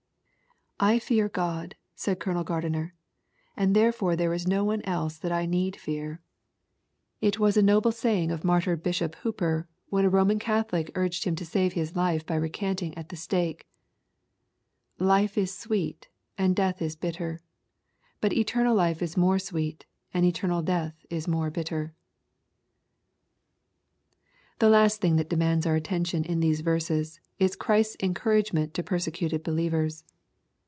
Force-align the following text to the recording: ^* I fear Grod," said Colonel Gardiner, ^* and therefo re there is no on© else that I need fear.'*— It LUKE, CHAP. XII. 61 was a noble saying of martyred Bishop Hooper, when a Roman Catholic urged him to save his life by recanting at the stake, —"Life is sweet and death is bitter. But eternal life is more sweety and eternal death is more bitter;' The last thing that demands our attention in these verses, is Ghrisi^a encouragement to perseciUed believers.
^* 0.81 0.83
I 0.83 0.97
fear 0.97 1.29
Grod," 1.29 1.73
said 1.93 2.19
Colonel 2.19 2.43
Gardiner, 2.43 2.95
^* 2.97 3.41
and 3.55 3.75
therefo 3.75 4.07
re 4.07 4.15
there 4.15 4.33
is 4.33 4.47
no 4.47 4.65
on© 4.65 4.81
else 4.83 5.19
that 5.19 5.31
I 5.31 5.45
need 5.45 5.75
fear.'*— 5.75 6.21
It 7.21 7.33
LUKE, 7.33 7.33
CHAP. 7.33 7.33
XII. 7.33 7.33
61 7.33 7.47
was 7.47 7.57
a 7.57 7.61
noble 7.61 7.91
saying 7.91 8.31
of 8.31 8.43
martyred 8.43 8.81
Bishop 8.81 9.13
Hooper, 9.17 9.67
when 9.89 10.03
a 10.05 10.09
Roman 10.09 10.39
Catholic 10.39 10.91
urged 10.95 11.25
him 11.25 11.35
to 11.35 11.45
save 11.45 11.73
his 11.73 11.95
life 11.95 12.25
by 12.25 12.33
recanting 12.33 12.97
at 12.97 13.09
the 13.09 13.15
stake, 13.15 13.67
—"Life 14.97 15.37
is 15.37 15.55
sweet 15.55 16.07
and 16.35 16.55
death 16.55 16.81
is 16.81 16.95
bitter. 16.95 17.41
But 18.19 18.33
eternal 18.33 18.73
life 18.73 19.03
is 19.03 19.15
more 19.15 19.37
sweety 19.37 19.85
and 20.15 20.25
eternal 20.25 20.63
death 20.63 20.95
is 21.11 21.27
more 21.27 21.51
bitter;' 21.51 21.93
The 24.57 24.69
last 24.69 24.99
thing 24.99 25.17
that 25.17 25.29
demands 25.29 25.67
our 25.67 25.75
attention 25.75 26.23
in 26.25 26.39
these 26.39 26.61
verses, 26.61 27.19
is 27.37 27.55
Ghrisi^a 27.55 28.01
encouragement 28.01 28.73
to 28.73 28.81
perseciUed 28.81 29.43
believers. 29.43 30.03